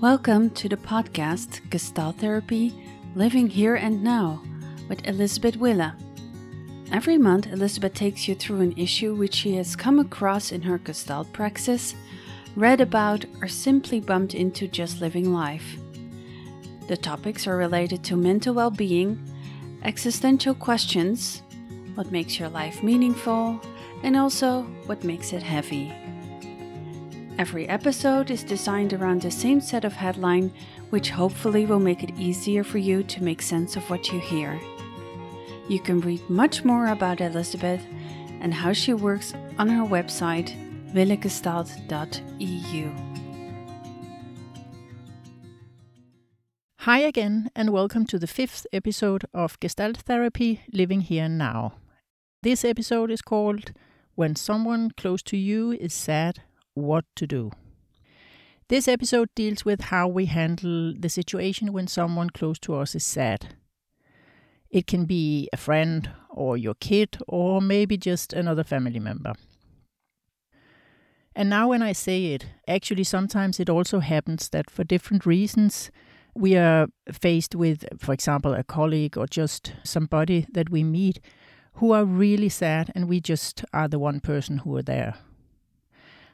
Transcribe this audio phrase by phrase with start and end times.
[0.00, 2.72] Welcome to the podcast Gestalt Therapy
[3.14, 4.42] Living Here and Now
[4.88, 5.92] with Elizabeth Wille.
[6.90, 10.78] Every month, Elizabeth takes you through an issue which she has come across in her
[10.78, 11.94] Gestalt praxis,
[12.56, 15.76] read about, or simply bumped into just living life.
[16.88, 19.22] The topics are related to mental well being,
[19.82, 21.42] existential questions,
[21.94, 23.60] what makes your life meaningful,
[24.02, 25.92] and also what makes it heavy.
[27.40, 30.52] Every episode is designed around the same set of headline,
[30.90, 34.60] which hopefully will make it easier for you to make sense of what you hear.
[35.66, 37.80] You can read much more about Elizabeth
[38.42, 40.54] and how she works on her website
[40.92, 42.90] willegestalt.eu.
[46.80, 51.72] Hi again, and welcome to the fifth episode of Gestalt Therapy Living Here Now.
[52.42, 53.72] This episode is called
[54.14, 56.42] When Someone Close to You is Sad
[56.74, 57.50] what to do.
[58.68, 63.04] This episode deals with how we handle the situation when someone close to us is
[63.04, 63.56] sad.
[64.70, 69.32] It can be a friend or your kid or maybe just another family member.
[71.34, 75.90] And now, when I say it, actually, sometimes it also happens that for different reasons,
[76.34, 81.20] we are faced with, for example, a colleague or just somebody that we meet
[81.74, 85.14] who are really sad, and we just are the one person who are there.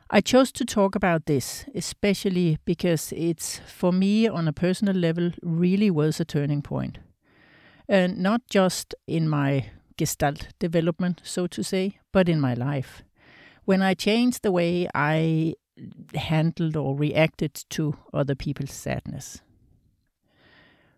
[0.09, 5.33] I chose to talk about this, especially because it's, for me, on a personal level,
[5.43, 6.99] really was a turning point.
[7.89, 13.03] And not just in my gestalt development, so to say, but in my life.
[13.65, 15.55] When I changed the way I
[16.15, 19.41] handled or reacted to other people's sadness.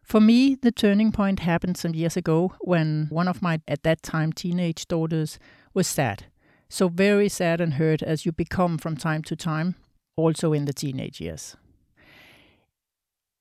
[0.03, 4.03] For me, the turning point happened some years ago when one of my, at that
[4.03, 5.39] time, teenage daughters
[5.73, 6.27] was sad
[6.69, 9.75] so very sad and hurt as you become from time to time,
[10.17, 11.57] also in the teenage years.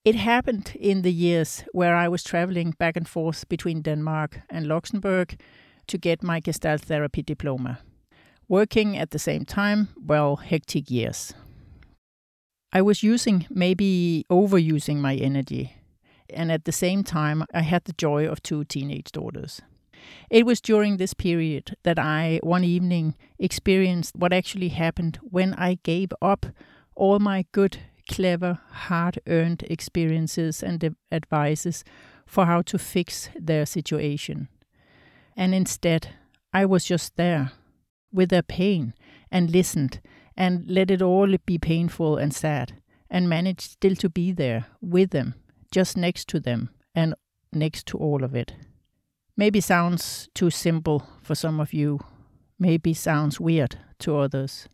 [0.05, 4.65] It happened in the years where I was traveling back and forth between Denmark and
[4.65, 5.37] Luxembourg
[5.87, 7.79] to get my Gestalt therapy diploma.
[8.47, 11.33] Working at the same time, well, hectic years.
[12.71, 15.75] I was using, maybe overusing my energy,
[16.29, 19.61] and at the same time, I had the joy of two teenage daughters.
[20.29, 25.79] It was during this period that I, one evening, experienced what actually happened when I
[25.83, 26.45] gave up
[26.95, 27.77] all my good,
[28.09, 31.83] clever, hard earned experiences and advices
[32.25, 34.49] for how to fix their situation.
[35.35, 36.09] And instead,
[36.53, 37.51] I was just there
[38.11, 38.93] with their pain
[39.31, 40.01] and listened
[40.35, 45.11] and let it all be painful and sad and managed still to be there with
[45.11, 45.35] them,
[45.71, 47.15] just next to them and
[47.53, 48.53] next to all of it
[49.37, 51.99] maybe sounds too simple for some of you,
[52.59, 54.67] maybe sounds weird to others.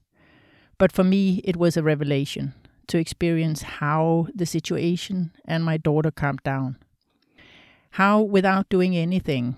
[0.78, 2.54] But for me, it was a revelation
[2.88, 6.78] to experience how the situation and my daughter calmed down.
[7.92, 9.58] How, without doing anything,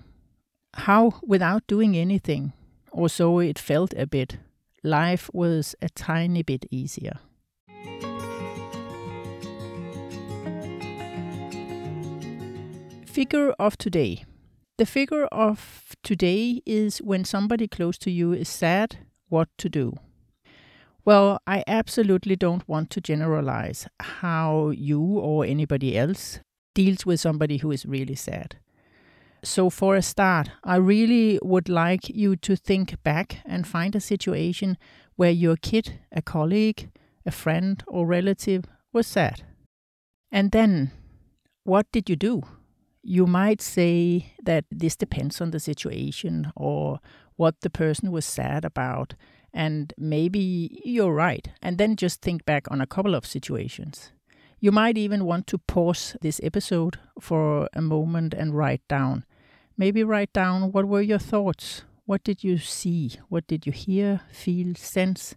[0.74, 2.52] how, without doing anything,
[2.92, 4.38] or so it felt a bit,
[4.82, 7.18] life was a tiny bit easier.
[13.06, 14.26] Figure of today
[14.78, 18.98] the figure of today is when somebody close to you is sad,
[19.28, 19.94] what to do.
[21.04, 26.40] Well, I absolutely don't want to generalize how you or anybody else
[26.74, 28.56] deals with somebody who is really sad.
[29.42, 34.00] So, for a start, I really would like you to think back and find a
[34.00, 34.76] situation
[35.14, 36.90] where your kid, a colleague,
[37.24, 39.42] a friend, or relative was sad.
[40.32, 40.90] And then,
[41.62, 42.42] what did you do?
[43.06, 46.98] You might say that this depends on the situation or
[47.36, 49.14] what the person was sad about.
[49.54, 51.48] And maybe you're right.
[51.62, 54.10] And then just think back on a couple of situations.
[54.58, 59.24] You might even want to pause this episode for a moment and write down.
[59.78, 61.82] Maybe write down what were your thoughts?
[62.06, 63.12] What did you see?
[63.28, 65.36] What did you hear, feel, sense?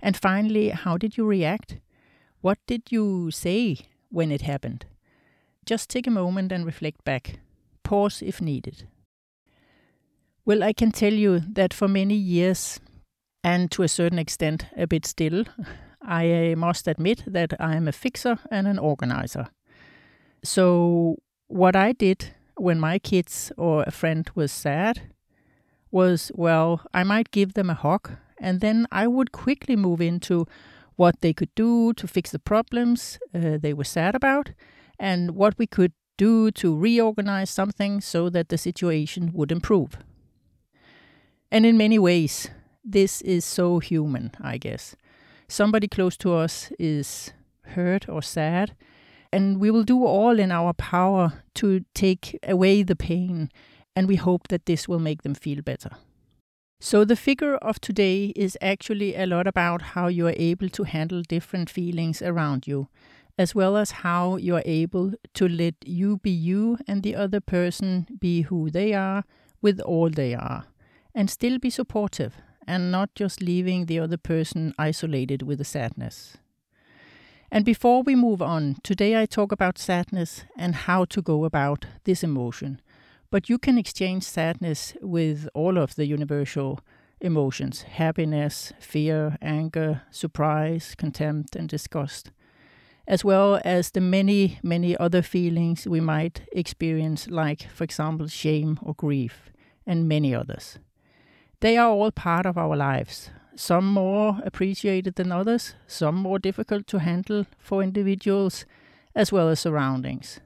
[0.00, 1.76] And finally, how did you react?
[2.40, 3.76] What did you say
[4.08, 4.86] when it happened?
[5.66, 7.38] Just take a moment and reflect back.
[7.82, 8.88] Pause if needed.
[10.44, 12.80] Well, I can tell you that for many years,
[13.44, 15.44] and to a certain extent a bit still,
[16.02, 19.48] I must admit that I am a fixer and an organizer.
[20.42, 21.16] So,
[21.48, 25.02] what I did when my kids or a friend was sad
[25.90, 30.46] was, well, I might give them a hug, and then I would quickly move into
[30.96, 34.50] what they could do to fix the problems uh, they were sad about,
[35.00, 39.96] and what we could do to reorganize something so that the situation would improve.
[41.50, 42.50] And in many ways,
[42.84, 44.94] this is so human, I guess.
[45.48, 47.32] Somebody close to us is
[47.62, 48.76] hurt or sad,
[49.32, 53.48] And we will do all in our power to take away the pain,
[53.94, 55.90] and we hope that this will make them feel better.
[56.80, 60.82] So, the figure of today is actually a lot about how you are able to
[60.82, 62.88] handle different feelings around you,
[63.40, 67.40] as well as how you are able to let you be you and the other
[67.40, 69.24] person be who they are
[69.62, 70.64] with all they are,
[71.14, 72.34] and still be supportive
[72.66, 76.36] and not just leaving the other person isolated with the sadness.
[77.50, 81.86] And before we move on, today I talk about sadness and how to go about
[82.04, 82.80] this emotion
[83.30, 86.80] but you can exchange sadness with all of the universal
[87.20, 92.32] emotions happiness, fear, anger, surprise, contempt, and disgust,
[93.10, 98.78] as well as the many, many other feelings we might experience, like, for example, shame
[98.80, 99.50] or grief,
[99.86, 100.78] and many others.
[101.60, 106.86] They are all part of our lives, some more appreciated than others, some more difficult
[106.86, 108.64] to handle for individuals,
[109.14, 110.40] as well as surroundings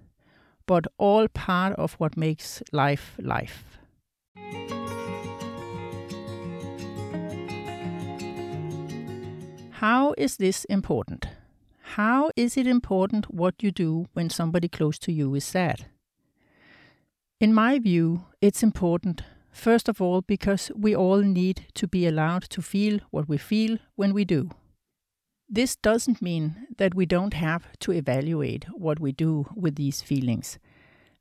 [0.67, 3.79] but all part of what makes life life.
[9.73, 11.29] How is this important?
[11.95, 15.87] How is it important what you do when somebody close to you is sad?
[17.39, 22.43] In my view, it's important, first of all, because we all need to be allowed
[22.51, 24.51] to feel what we feel when we do.
[25.49, 30.59] This doesn't mean that we don't have to evaluate what we do with these feelings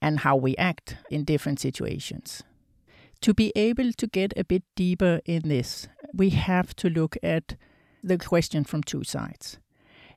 [0.01, 2.41] and how we act in different situations.
[3.21, 7.57] To be able to get a bit deeper in this, we have to look at
[8.03, 9.59] the question from two sides.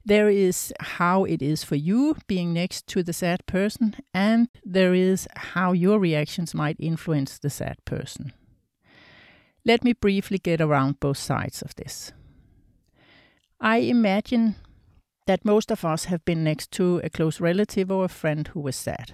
[0.07, 4.95] There is how it is for you being next to the sad person, and there
[4.95, 8.33] is how your reactions might influence the sad person.
[9.65, 12.13] Let me briefly get around both sides of this.
[13.61, 14.55] I imagine
[15.27, 18.61] that most of us have been next to a close relative or a friend who
[18.61, 19.13] was sad.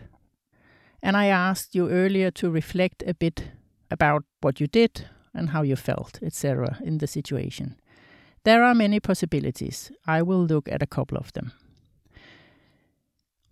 [1.02, 3.44] And I asked you earlier to reflect a bit
[3.90, 7.76] about what you did and how you felt, etc., in the situation.
[8.44, 9.92] There are many possibilities.
[10.06, 11.52] I will look at a couple of them.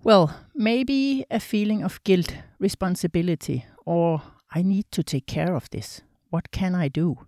[0.03, 4.23] Well, maybe a feeling of guilt, responsibility, or
[4.55, 6.01] I need to take care of this.
[6.31, 7.27] What can I do?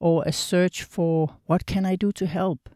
[0.00, 2.68] Or a search for what can I do to help?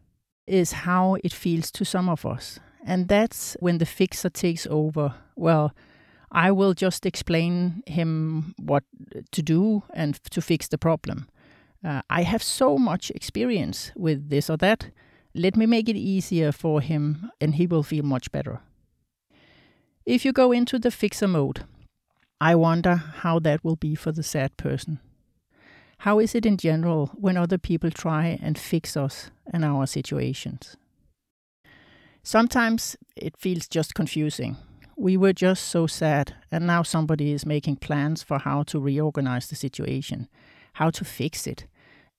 [0.47, 2.59] is how it feels to some of us.
[2.85, 5.13] And that's when the fixer takes over.
[5.35, 5.73] Well,
[6.31, 8.83] I will just explain him what
[9.31, 11.27] to do and to fix the problem.
[11.83, 14.89] Uh, I have so much experience with this or that.
[15.35, 18.61] Let me make it easier for him and he will feel much better.
[20.05, 21.65] If you go into the fixer mode,
[22.39, 24.99] I wonder how that will be for the sad person.
[25.99, 30.75] How is it in general when other people try and fix us and our situations?
[32.21, 34.57] Sometimes it feels just confusing.
[34.97, 39.47] We were just so sad, and now somebody is making plans for how to reorganize
[39.47, 40.27] the situation,
[40.73, 41.65] how to fix it.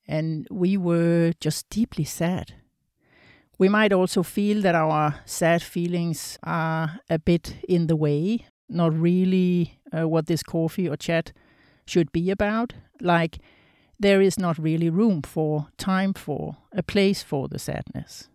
[0.06, 2.54] And we were just deeply sad.
[3.58, 8.92] We might also feel that our sad feelings are a bit in the way, not
[8.92, 11.32] really uh, what this coffee or chat
[11.86, 12.74] should be about.
[13.00, 13.38] Like,
[13.98, 18.28] there is not really room for, time for, a place for the sadness.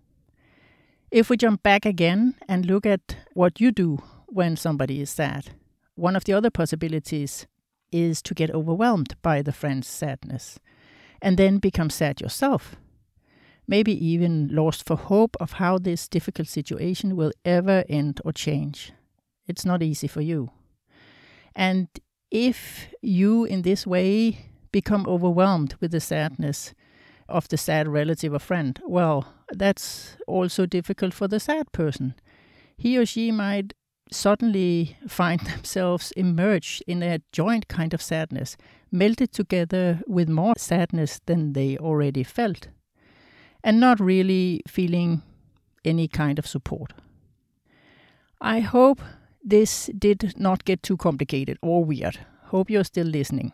[1.12, 5.52] If we jump back again and look at what you do when somebody is sad,
[5.96, 7.46] one of the other possibilities
[7.92, 10.60] is to get overwhelmed by the friend's sadness
[11.22, 12.76] and then become sad yourself.
[13.68, 18.94] Maybe even lost for hope of how this difficult situation will ever end or change.
[19.48, 20.50] It's not easy for you.
[21.56, 21.88] And
[22.32, 26.74] if you, in this way, become overwhelmed with the sadness
[27.28, 32.16] of the sad relative or friend, well, that's also difficult for the sad person.
[32.78, 33.74] He or she might
[34.12, 38.58] suddenly find themselves immersed in a joint kind of sadness,
[38.92, 42.68] melted together with more sadness than they already felt,
[43.64, 45.22] and not really feeling
[45.86, 46.94] any kind of support.
[48.42, 49.02] I hope
[49.44, 52.20] this did not get too complicated or weird.
[52.46, 53.54] Hope you're still listening.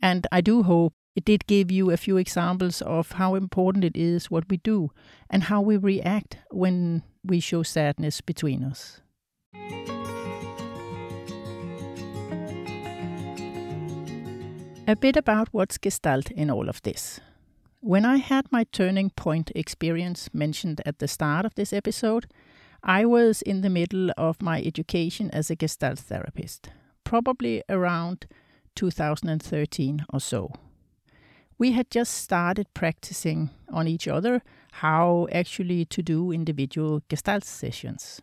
[0.00, 3.96] And I do hope it did give you a few examples of how important it
[3.96, 4.92] is what we do
[5.28, 9.00] and how we react when we show sadness between us.
[14.88, 17.20] A bit about what's Gestalt in all of this.
[17.80, 22.26] When I had my turning point experience mentioned at the start of this episode,
[22.82, 26.70] I was in the middle of my education as a Gestalt therapist,
[27.04, 28.26] probably around
[28.76, 30.52] 2013 or so.
[31.58, 34.40] We had just started practicing on each other
[34.72, 38.22] how actually to do individual Gestalt sessions.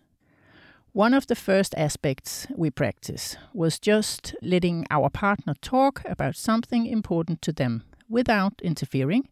[0.95, 6.85] One of the first aspects we practice was just letting our partner talk about something
[6.85, 9.27] important to them without interfering,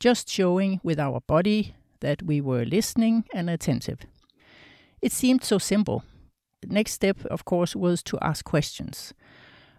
[0.00, 4.00] just showing with our body that we were listening and attentive.
[5.00, 6.02] It seemed so simple.
[6.62, 9.14] The next step, of course, was to ask questions,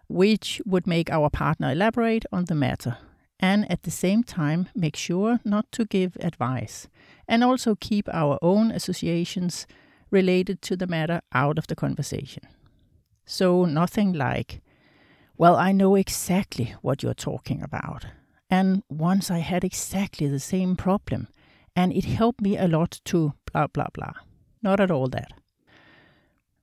[0.07, 2.97] which would make our partner elaborate on the matter
[3.41, 6.87] and at the same time make sure not to give advice
[7.27, 9.67] and also keep our own associations
[10.15, 12.43] related to the matter out of the conversation.
[13.25, 14.62] So, nothing like,
[15.38, 18.05] well, I know exactly what you're talking about.
[18.50, 21.27] And once I had exactly the same problem,
[21.75, 24.13] and it helped me a lot to blah, blah, blah.
[24.62, 25.31] Not at all that.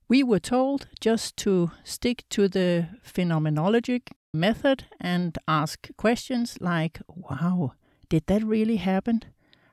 [0.08, 7.72] We were told just to stick to the phenomenologic method and ask questions like, wow,
[8.08, 9.20] did that really happen?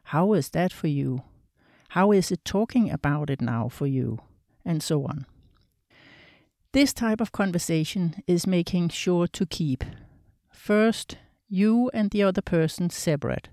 [0.03, 1.23] How is that for you?
[1.89, 4.19] How is it talking about it now for you?
[4.63, 5.25] And so on.
[6.71, 9.83] This type of conversation is making sure to keep
[10.51, 11.17] first
[11.47, 13.49] you and the other person separate.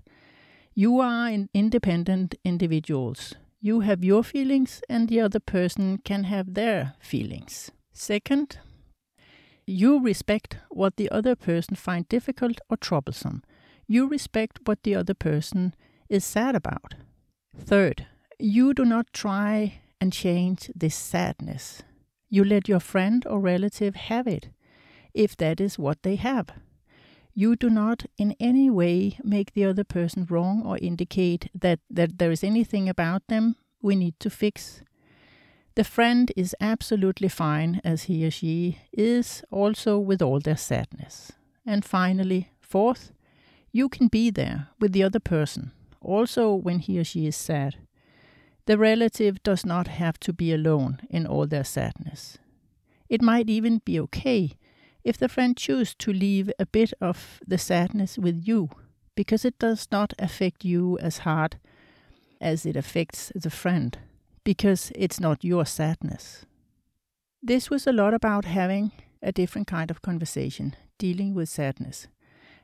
[0.75, 3.33] You are independent individuals.
[3.59, 7.71] You have your feelings, and the other person can have their feelings.
[7.91, 8.59] Second,
[9.65, 13.41] you respect what the other person finds difficult or troublesome.
[13.87, 15.73] You respect what the other person
[16.07, 16.93] is sad about.
[17.57, 18.05] Third,
[18.39, 21.81] you do not try and change this sadness.
[22.29, 24.49] You let your friend or relative have it,
[25.13, 26.49] if that is what they have.
[27.33, 32.17] You do not in any way make the other person wrong or indicate that, that
[32.17, 34.81] there is anything about them we need to fix.
[35.75, 41.31] The friend is absolutely fine as he or she is, also with all their sadness.
[41.65, 43.11] And finally, fourth,
[43.71, 47.75] you can be there with the other person, also when he or she is sad.
[48.67, 52.37] The relative does not have to be alone in all their sadness.
[53.07, 54.57] It might even be okay
[55.05, 58.69] if the friend chooses to leave a bit of the sadness with you,
[59.15, 61.57] because it does not affect you as hard
[62.41, 63.99] as it affects the friend,
[64.43, 66.45] because it's not your sadness.
[67.41, 68.91] This was a lot about having
[69.23, 72.07] a different kind of conversation, dealing with sadness.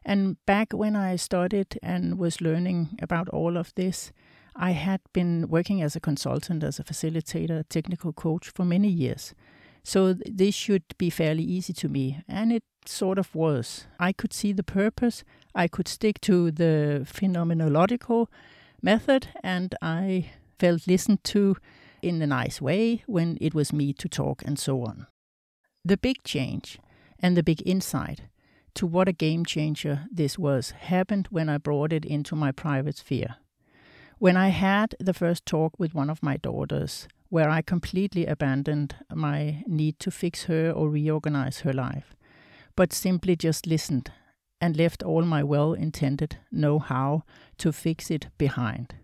[0.03, 4.11] And back when I started and was learning about all of this,
[4.55, 9.33] I had been working as a consultant, as a facilitator, technical coach for many years.
[9.83, 12.23] So th- this should be fairly easy to me.
[12.27, 13.85] And it sort of was.
[13.99, 15.23] I could see the purpose,
[15.55, 18.27] I could stick to the phenomenological
[18.81, 21.57] method, and I felt listened to
[22.01, 25.07] in a nice way when it was me to talk and so on.
[25.85, 26.77] The big change
[27.19, 28.21] and the big insight
[28.75, 32.97] to what a game changer this was happened when I brought it into my private
[32.97, 33.37] sphere.
[34.23, 38.95] When I had the first talk with one of my daughters, where I completely abandoned
[39.13, 42.15] my need to fix her or reorganize her life,
[42.77, 44.13] but simply just listened
[44.61, 47.23] and left all my well intended know how
[47.57, 48.95] to fix it behind.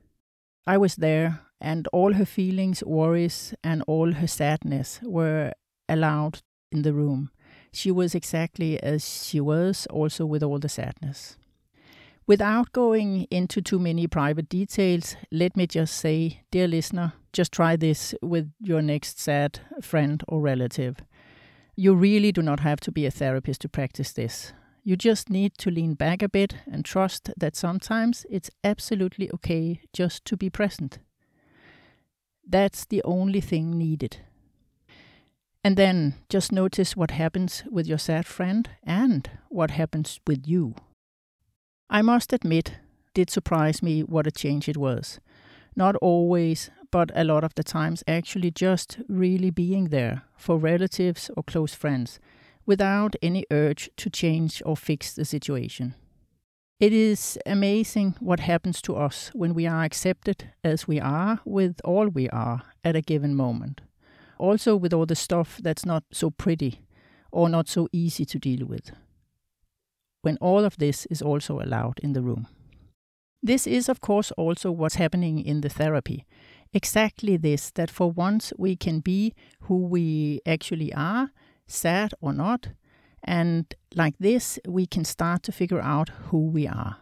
[0.66, 5.52] I was there, and all her feelings, worries, and all her sadness were
[5.90, 6.40] allowed
[6.72, 7.30] in the room.
[7.74, 11.36] She was exactly as she was, also with all the sadness.
[12.30, 17.76] Without going into too many private details, let me just say, dear listener, just try
[17.76, 20.98] this with your next sad friend or relative.
[21.76, 24.54] You really do not have to be a therapist to practice this.
[24.84, 29.82] You just need to lean back a bit and trust that sometimes it's absolutely okay
[29.92, 31.00] just to be present.
[32.48, 34.18] That's the only thing needed.
[35.64, 40.76] And then just notice what happens with your sad friend and what happens with you.
[41.92, 42.76] I must admit,
[43.16, 45.20] did surprise me what a change it was.
[45.76, 51.32] Not always, but a lot of the times actually just really being there for relatives
[51.36, 52.20] or close friends
[52.64, 55.96] without any urge to change or fix the situation.
[56.80, 61.82] It is amazing what happens to us when we are accepted as we are with
[61.84, 63.82] all we are at a given moment.
[64.38, 66.82] Also, with all the stuff that's not so pretty
[67.32, 68.92] or not so easy to deal with
[70.22, 72.48] when all of this is also allowed in the room.
[73.42, 76.26] This is, of course, also what's happening in the therapy.
[76.74, 81.32] Exactly this that for once we can be who we actually are,
[81.68, 82.70] sad or not,
[83.24, 86.98] and like this we can start to figure out who we are.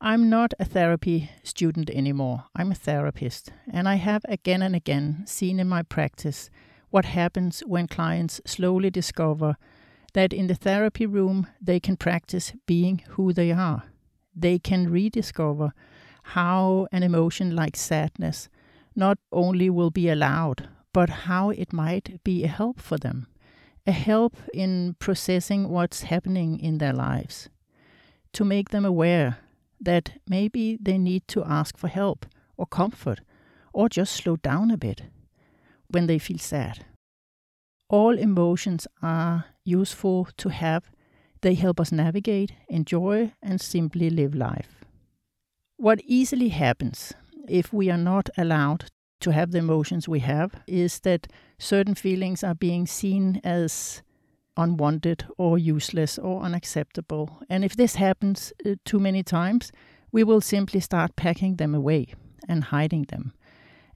[0.00, 5.22] I'm not a therapy student anymore, I'm a therapist, and I have again and again
[5.26, 6.50] seen in my practice
[6.90, 9.56] what happens when clients slowly discover
[10.14, 13.84] that in the therapy room they can practice being who they are.
[14.34, 15.72] They can rediscover
[16.22, 18.48] how an emotion like sadness
[18.94, 23.26] not only will be allowed, but how it might be a help for them,
[23.86, 27.48] a help in processing what's happening in their lives,
[28.32, 29.38] to make them aware
[29.80, 32.26] that maybe they need to ask for help
[32.56, 33.20] or comfort
[33.72, 35.02] or just slow down a bit
[35.88, 36.84] when they feel sad.
[37.92, 40.90] All emotions are useful to have.
[41.42, 44.82] They help us navigate, enjoy, and simply live life.
[45.76, 47.12] What easily happens
[47.46, 48.86] if we are not allowed
[49.20, 51.26] to have the emotions we have is that
[51.58, 54.02] certain feelings are being seen as
[54.56, 57.42] unwanted or useless or unacceptable.
[57.50, 59.70] And if this happens uh, too many times,
[60.10, 62.14] we will simply start packing them away
[62.48, 63.34] and hiding them.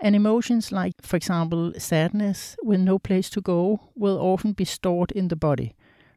[0.00, 5.10] And emotions like, for example, sadness with no place to go will often be stored
[5.12, 5.74] in the body,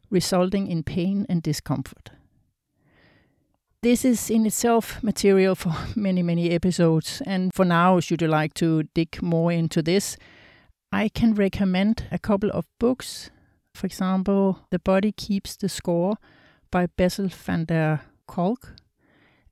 [0.09, 2.12] resulting in pain and discomfort.
[3.81, 7.21] This is in itself material for many, many episodes.
[7.25, 10.17] And for now, should you like to dig more into this,
[10.91, 13.31] I can recommend a couple of books.
[13.74, 16.17] For example, The Body Keeps the Score
[16.71, 18.75] by Bessel van der Kolk,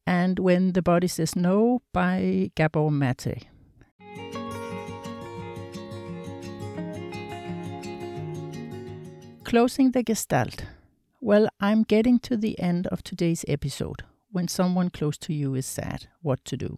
[0.05, 3.48] and When the Body Says No by Gabor Mate.
[9.43, 10.65] Closing the Gestalt.
[11.21, 15.65] Well, I'm getting to the end of today's episode when someone close to you is
[15.65, 16.77] sad, what to do.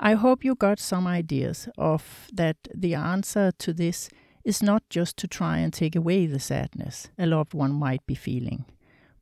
[0.00, 4.10] I hope you got some ideas of that the answer to this
[4.44, 8.14] is not just to try and take away the sadness a loved one might be
[8.14, 8.64] feeling,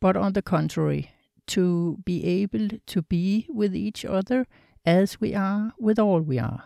[0.00, 1.11] but on the contrary,
[1.47, 4.47] to be able to be with each other
[4.85, 6.64] as we are with all we are.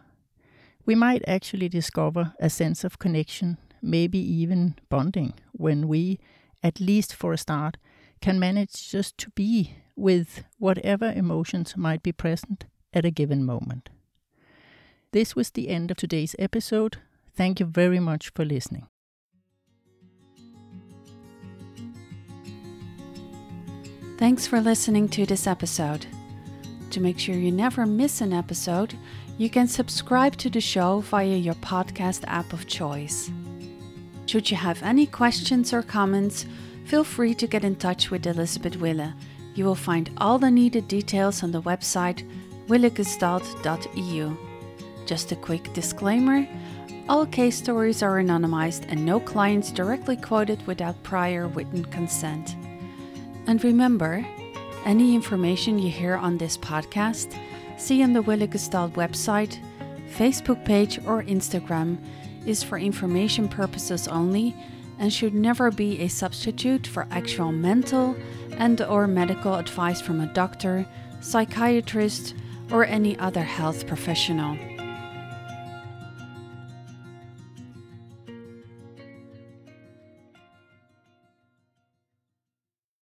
[0.88, 6.18] We might actually discover a sense of connection, maybe even bonding, when we,
[6.62, 7.76] at least for a start,
[8.23, 12.64] can manage just to be with whatever emotions might be present
[12.95, 13.90] at a given moment.
[15.12, 16.97] This was the end of today's episode.
[17.35, 18.87] Thank you very much for listening.
[24.16, 26.07] Thanks for listening to this episode.
[26.92, 28.94] To make sure you never miss an episode,
[29.38, 33.31] you can subscribe to the show via your podcast app of choice.
[34.27, 36.44] Should you have any questions or comments,
[36.85, 39.14] feel free to get in touch with Elisabeth Wille
[39.59, 42.22] you will find all the needed details on the website
[42.68, 44.37] willegestalt.eu.
[45.05, 46.46] Just a quick disclaimer
[47.09, 52.55] all case stories are anonymized and no clients directly quoted without prior written consent.
[53.46, 54.24] And remember,
[54.85, 57.35] any information you hear on this podcast,
[57.78, 59.58] see on the Wille Gestalt website,
[60.10, 61.98] Facebook page, or Instagram
[62.44, 64.54] is for information purposes only
[64.98, 68.16] and should never be a substitute for actual mental
[68.52, 70.86] and or medical advice from a doctor,
[71.20, 72.34] psychiatrist,
[72.72, 74.58] or any other health professional.